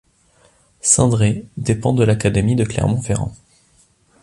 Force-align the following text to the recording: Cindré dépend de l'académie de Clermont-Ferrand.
Cindré 0.81 1.45
dépend 1.57 1.93
de 1.93 2.03
l'académie 2.03 2.55
de 2.55 2.63
Clermont-Ferrand. 2.65 3.35